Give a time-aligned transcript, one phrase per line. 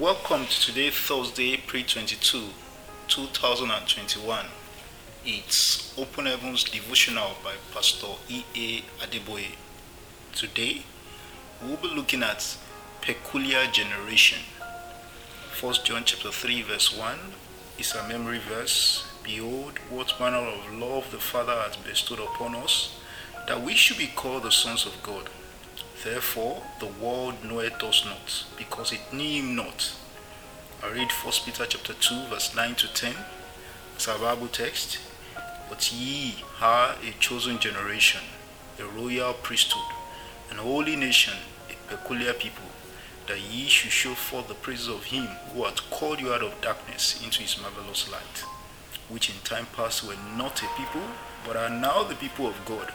[0.00, 2.46] Welcome to today, Thursday, April 22,
[3.08, 4.46] 2021.
[5.26, 8.84] It's Open Heavens Devotional by Pastor E.A.
[9.04, 9.54] Adeboye.
[10.34, 10.84] Today,
[11.60, 12.56] we'll be looking at
[13.02, 14.38] peculiar generation.
[15.60, 17.18] 1 John chapter 3, verse 1
[17.78, 19.06] is a memory verse.
[19.22, 22.98] Behold, what manner of love the Father has bestowed upon us,
[23.46, 25.28] that we should be called the sons of God.
[26.02, 29.94] Therefore, the world knoweth us not, because it knew him not.
[30.82, 33.14] I read 1 Peter chapter 2, verse 9 to 10.
[33.94, 34.98] It's our Bible text.
[35.68, 38.20] But ye are a chosen generation,
[38.80, 39.84] a royal priesthood,
[40.50, 41.34] an holy nation,
[41.70, 42.64] a peculiar people,
[43.28, 46.60] that ye should show forth the praises of him who hath called you out of
[46.60, 48.44] darkness into his marvelous light,
[49.08, 51.02] which in time past were not a people,
[51.46, 52.90] but are now the people of God,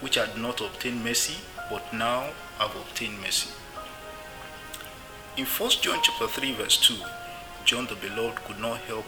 [0.00, 1.38] which had not obtained mercy,
[1.70, 3.50] but now have obtained mercy.
[5.36, 6.94] In 1 John chapter 3 verse 2,
[7.64, 9.06] John the beloved could not help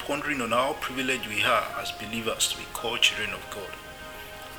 [0.00, 3.70] pondering on how privileged we are as believers to be called children of God.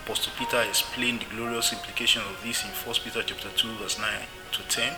[0.05, 4.07] Apostle Peter explained the glorious implication of this in 1 Peter chapter 2 verse 9
[4.53, 4.93] to 10.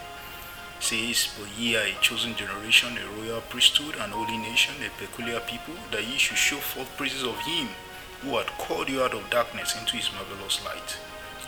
[0.86, 5.40] Says, But ye are a chosen generation, a royal priesthood, an holy nation, a peculiar
[5.42, 7.68] people, that ye should show forth praises of him
[8.22, 10.98] who had called you out of darkness into his marvelous light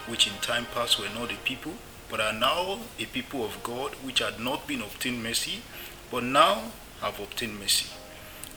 [0.08, 1.74] which in time past were not a people,
[2.10, 5.62] but are now a people of God, which had not been obtained mercy,
[6.10, 6.72] but now
[7.02, 7.90] have obtained mercy.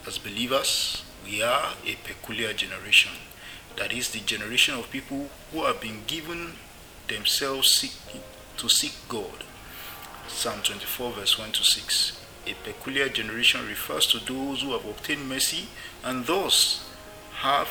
[0.06, 3.12] As believers, we are a peculiar generation.
[3.76, 6.52] That is the generation of people who have been given
[7.08, 7.98] themselves
[8.56, 9.44] to seek God.
[10.30, 12.20] Psalm 24, verse 1 to 6.
[12.46, 15.68] A peculiar generation refers to those who have obtained mercy
[16.02, 16.88] and thus
[17.34, 17.68] have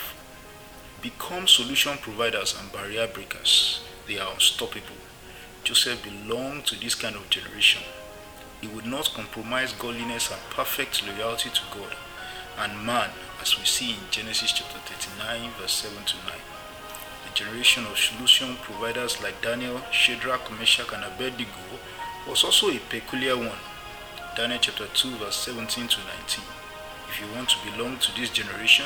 [1.02, 3.82] become solution providers and barrier breakers.
[4.08, 5.02] They are unstoppable.
[5.64, 7.82] Joseph belonged to this kind of generation.
[8.62, 11.96] He would not compromise godliness and perfect loyalty to God
[12.60, 13.10] and man,
[13.42, 16.26] as we see in Genesis chapter 39, verse 7 to 9.
[17.26, 21.80] The generation of solution providers like Daniel, Shadrach, Meshach, and Abednego
[22.30, 23.58] was also a peculiar one.
[24.36, 26.46] Daniel chapter 2, verse 17 to 19.
[27.10, 28.86] If you want to belong to this generation,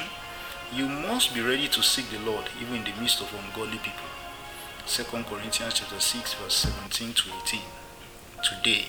[0.73, 4.07] you must be ready to seek the Lord even in the midst of ungodly people.
[4.87, 7.59] 2 Corinthians chapter 6 verse 17 to 18.
[8.43, 8.85] Today,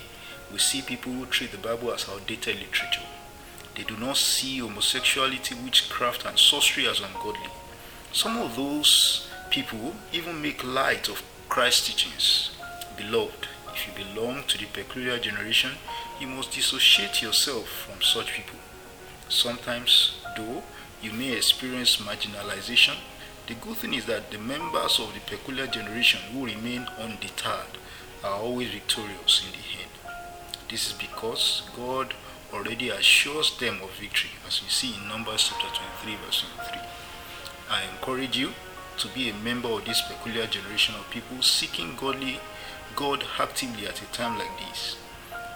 [0.53, 3.03] we see people who treat the Bible as outdated literature.
[3.75, 7.51] They do not see homosexuality, witchcraft, and sorcery as ungodly.
[8.13, 12.51] Some of those people even make light of Christ's teachings.
[12.97, 15.73] Beloved, if you belong to the peculiar generation,
[16.21, 18.59] you must dissociate yourself from such people.
[19.29, 20.63] Sometimes, though,
[21.03, 22.95] you may experience marginalization.
[23.49, 27.79] The good thing is that the members of the peculiar generation who remain undeterred
[28.23, 29.91] are always victorious in the end.
[30.71, 32.15] This is because God
[32.53, 36.81] already assures them of victory, as we see in Numbers chapter 23, verse 23.
[37.71, 38.53] I encourage you
[38.99, 42.39] to be a member of this peculiar generation of people seeking godly
[42.97, 44.97] God actively at a time like this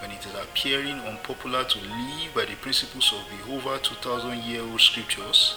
[0.00, 4.62] when it is appearing unpopular to live by the principles of the over 2000 year
[4.62, 5.56] old scriptures.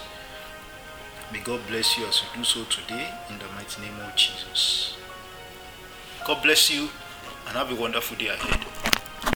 [1.31, 4.95] May God bless you as you do so today in the mighty name of Jesus.
[6.27, 6.89] God bless you
[7.47, 8.70] and have a wonderful day ahead.